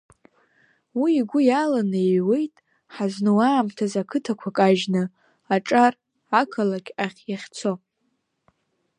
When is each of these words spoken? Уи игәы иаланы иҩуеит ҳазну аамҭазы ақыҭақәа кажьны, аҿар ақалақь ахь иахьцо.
Уи 1.01 1.11
игәы 1.19 1.39
иаланы 1.45 1.99
иҩуеит 2.05 2.55
ҳазну 2.93 3.37
аамҭазы 3.49 3.97
ақыҭақәа 4.01 4.49
кажьны, 4.57 5.03
аҿар 5.55 5.93
ақалақь 6.39 6.91
ахь 7.03 7.21
иахьцо. 7.31 7.73